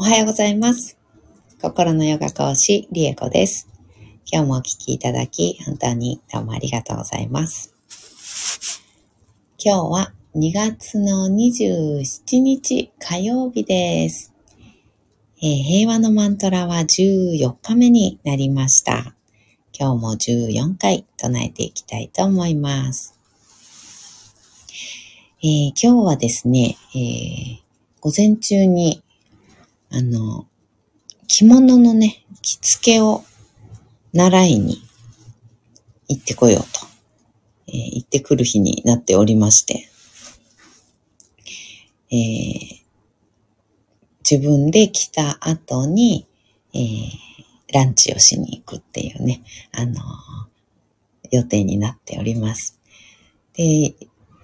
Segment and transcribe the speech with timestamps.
[0.00, 0.96] おはようございます。
[1.60, 3.68] 心のヨガ講師、リエコです。
[4.24, 7.74] 今日もお聴きいただき、本当にどうもありがとうございます。
[9.62, 14.32] 今日は2月の27日火曜日です。
[15.42, 19.14] えー平和のマントラは14日目になりました。
[19.78, 23.18] 今日も14回唱えていきたいと思います。
[25.42, 27.60] えー今日はですね、えー
[28.00, 29.02] 午前中に、
[29.92, 30.46] あの、
[31.26, 33.24] 着物のね、着付けを
[34.12, 34.82] 習いに
[36.08, 36.66] 行ってこようと、
[37.68, 39.88] えー行ってくる日になっておりまして、
[42.10, 42.80] えー
[44.30, 46.26] 自分で着た後に、
[46.74, 46.80] えー
[47.72, 50.00] ランチをしに行くっていうね、あの
[51.30, 52.80] 予定になっております。
[53.54, 53.94] で、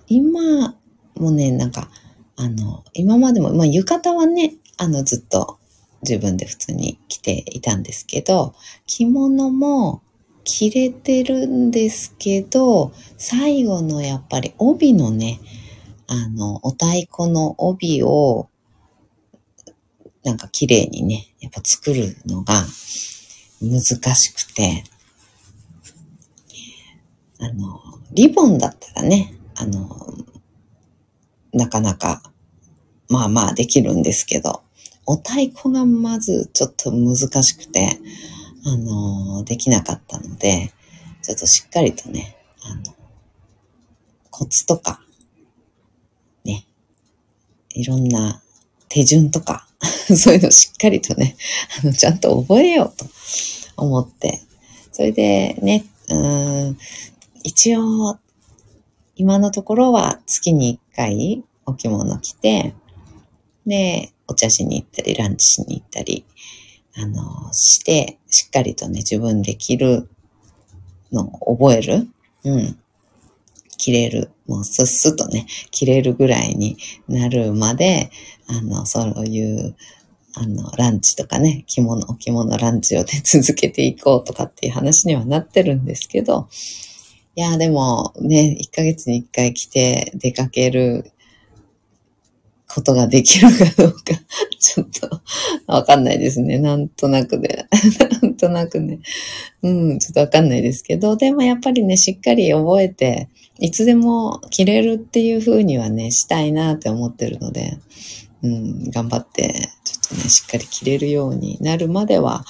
[0.07, 0.77] 今
[1.17, 1.91] もね、なんか、
[2.37, 5.59] あの、今までも、まあ、浴衣はね、あの、ずっと
[6.03, 8.55] 自分で普通に着ていたんですけど、
[8.87, 10.03] 着物も
[10.45, 15.41] 着れてるんですけど、最後のやっぱり帯のね、
[16.07, 18.49] あの、お太鼓の帯を、
[20.23, 22.65] なんか綺麗にね、やっぱ作るのが
[23.61, 23.81] 難
[24.15, 24.85] しくて、
[27.41, 27.81] あの、
[28.13, 29.89] リボンだったらね、あの、
[31.53, 32.23] なかなか、
[33.09, 34.63] まあまあできるんですけど、
[35.07, 37.99] お太鼓がまずちょっと難しくて、
[38.65, 40.73] あの、できなかったので、
[41.23, 42.83] ちょっとしっかりとね、あの、
[44.31, 45.01] コツとか、
[46.45, 46.67] ね、
[47.71, 48.43] いろんな
[48.89, 49.69] 手順とか、
[50.17, 51.37] そういうのしっかりとね、
[51.83, 53.07] あの、ちゃんと覚えようと
[53.77, 54.43] 思って、
[54.91, 56.15] それでね、う
[56.71, 56.79] ん、
[57.45, 58.19] 一応、
[59.15, 62.75] 今のところは月に一回お着物着て、
[63.67, 66.25] で、お茶しに行ったり、ランチしに行ったり、
[66.97, 70.09] あの、して、しっかりとね、自分で着る
[71.13, 72.09] のを覚える。
[72.45, 72.79] うん。
[73.77, 74.31] 着れる。
[74.47, 76.79] もうスッスッとね、着れるぐらいに
[77.09, 78.11] なるまで、
[78.49, 79.77] あの、そういう、
[80.35, 86.49] あの、ランチとかね、着物、着物ランチをね、 続けていこうとかっていう話にはなってるんですけど、
[87.35, 91.13] いや、でもね、1ヶ月に1回着て出かける
[92.69, 93.99] ことができるかどうか、
[94.59, 95.21] ちょっと
[95.67, 96.59] わかんないですね。
[96.59, 97.67] なんとなくで。
[98.23, 99.01] なんとなくね。
[99.63, 103.29] うん、ちょっとわかんないですけど、でもやっぱりね、しっかり覚えて、
[103.59, 107.79] いつでも着れるっていう風にはね、したいなって思ってるので、
[108.43, 112.45] うん、頑張って、ちょっとね、しっかり着れるようになるまでは、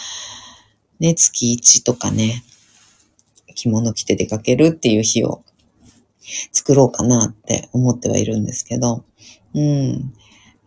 [0.98, 2.42] ね、月1とかね、
[3.54, 5.44] 着物着て出かけるっていう日を
[6.52, 9.04] 作ろうかなって思ってはいるんですけど、
[9.56, 10.12] うん、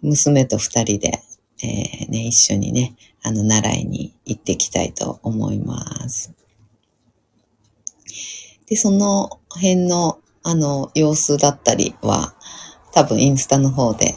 [0.02, 1.22] 娘と二人で、
[1.62, 6.34] えーね、一緒にね、あの、習いに行ってきたいと思います。
[8.66, 12.34] で、その辺の、あの、様子だったりは、
[12.92, 14.16] 多分インスタの方で、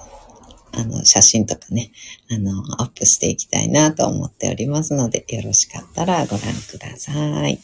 [0.73, 1.93] あの、写真とかね、
[2.31, 6.41] あの、アップしていきたいなと思っておりますので、よろしかったらご覧
[6.71, 7.13] くださ
[7.47, 7.61] い。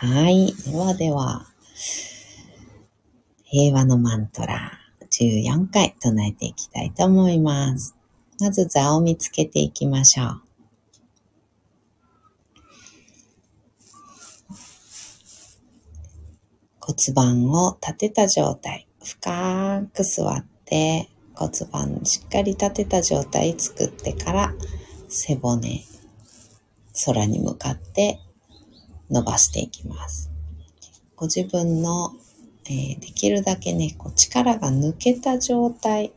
[0.00, 0.54] はい。
[0.70, 1.46] ではでは、
[3.44, 4.77] 平和のマントラ
[5.20, 7.96] 14回唱えていきたいと思います。
[8.40, 10.42] まず座を見つけていきましょう。
[16.80, 18.86] 骨盤を立てた状態。
[19.02, 24.54] 深く座って骨盤しっかり立てた状態作ってから
[25.08, 25.84] 背骨
[27.06, 28.20] 空に向かって
[29.10, 30.30] 伸ばしていきます。
[31.16, 32.12] ご自分の、
[32.70, 36.12] えーできるだけね、こう力が抜けた状態、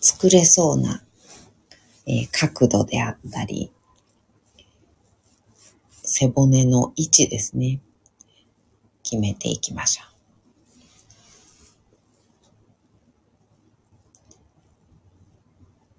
[0.00, 1.02] 作れそうな、
[2.06, 3.70] えー角度であったり、
[6.02, 7.80] 背骨の位置ですね。
[9.04, 10.08] 決めていきましょう。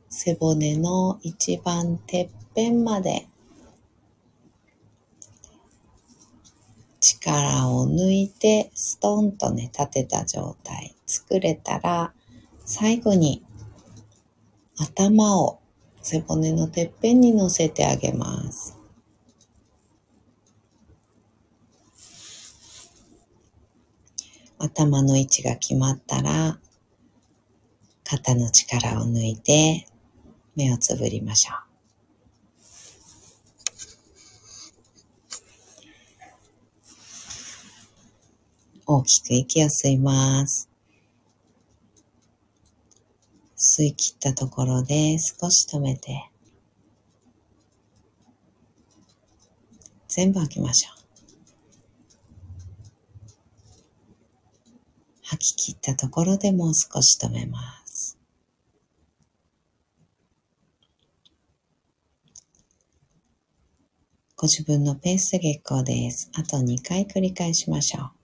[0.09, 3.27] 背骨の一番てっぺんまで
[7.17, 12.13] 力を抜いてストンとね立てた状態作れたら
[12.65, 13.44] 最後に
[14.77, 15.59] 頭を
[16.01, 18.77] 背骨のてっぺんに乗せてあげます。
[24.59, 26.59] 頭の位置が決まったら
[28.03, 29.88] 肩の力を抜いて
[30.56, 31.69] 目をつぶりましょう。
[38.91, 40.68] 大きく息を吸います。
[43.56, 46.31] 吸い切ったところで少し止めて、
[50.07, 51.00] 全部吐きましょう。
[55.21, 58.18] 吐き切ったところでもう少し止めます。
[64.35, 66.31] ご自分のペースで結構です。
[66.33, 68.19] あと2回繰り返しましょう。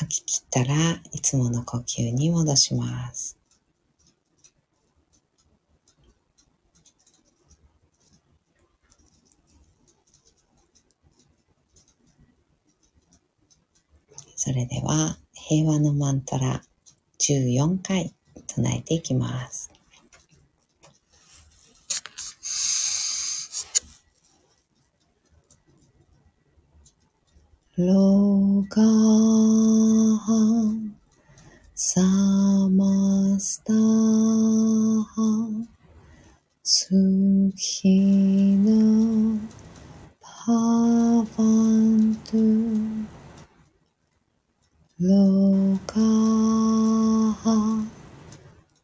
[0.00, 0.74] 吐き切ったら
[1.12, 3.38] いつもの呼吸に戻します。
[14.36, 16.62] それでは平和のマントラ
[17.18, 18.14] 14回
[18.46, 19.70] 唱えていきます。
[27.86, 30.28] ロガハ
[31.74, 35.48] サマスタハ
[36.62, 36.90] ス
[37.56, 39.40] ヒナ
[40.20, 42.36] パワント
[45.00, 45.94] ロガ
[47.32, 47.86] ハ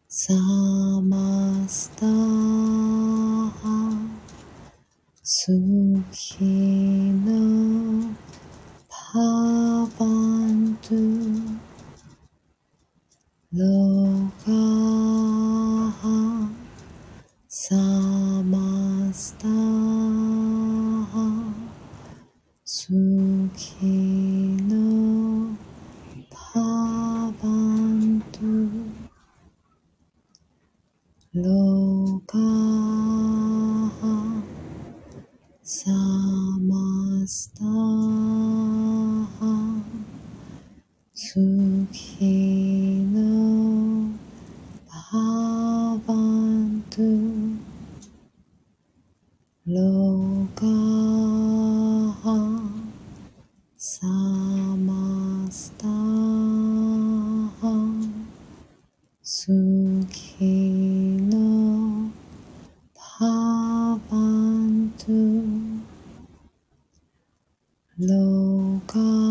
[0.08, 0.32] サ
[1.02, 3.92] マスタハ
[5.22, 5.52] ス
[6.12, 6.44] ヒ
[7.26, 7.45] ナ
[35.66, 35.90] Samastaha
[41.12, 42.45] 月
[67.98, 69.25] ロガ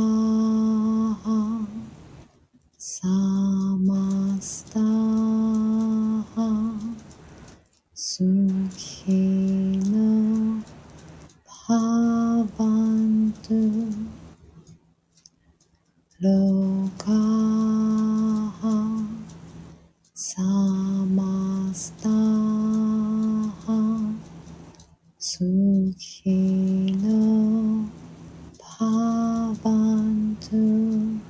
[30.53, 31.21] ン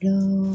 [0.00, 0.51] ト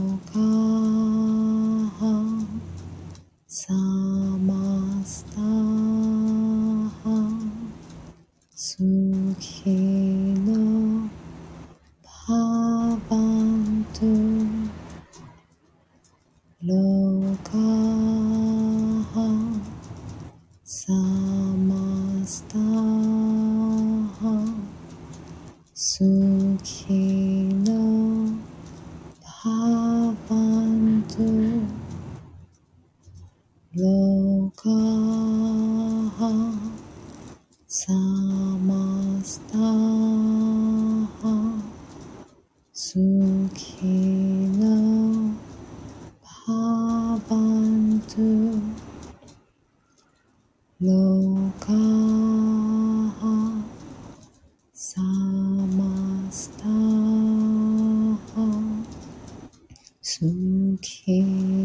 [61.27, 61.56] き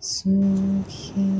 [0.00, 1.39] soon here.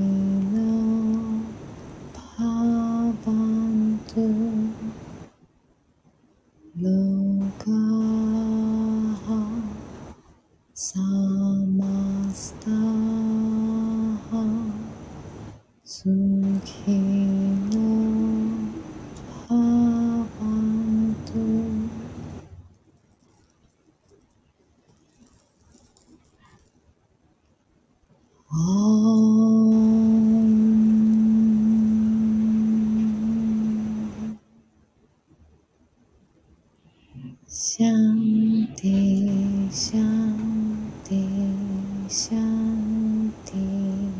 [37.80, 44.10] シャンティシャンティシャンティ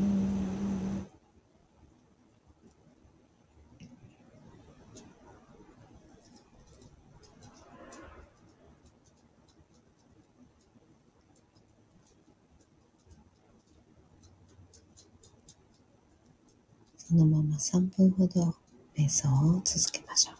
[16.97, 18.55] そのまま3分ほど
[18.97, 20.40] 瞑想を続けましょう。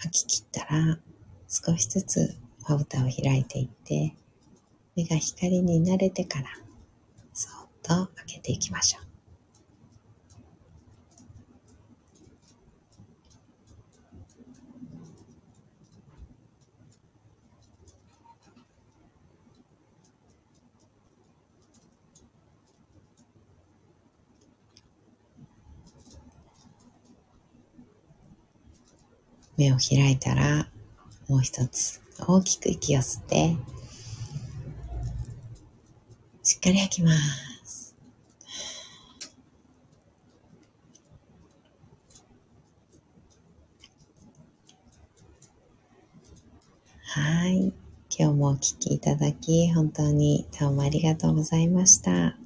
[0.00, 0.98] 吐き切ったら
[1.48, 2.36] 少しずつ
[2.68, 4.14] まぶたを開いていって
[4.96, 6.46] 目が光に慣れてから
[7.32, 7.52] そっ
[7.82, 9.07] と開けていきましょう。
[29.58, 30.68] 目を開いたら、
[31.28, 33.56] もう一つ大きく息を吸って、
[36.44, 37.96] しっかり吐きます。
[47.02, 47.72] はい。
[48.16, 52.36] 今日もお聴きいただき、本当にどうもありがとうございました。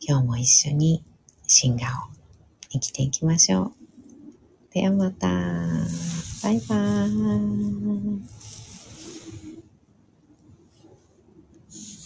[0.00, 1.04] 今日も一緒に
[1.46, 2.21] シンガーを
[2.72, 3.72] 生きていきましょう。
[4.72, 5.28] ではまた。
[6.42, 8.61] バイバーイ。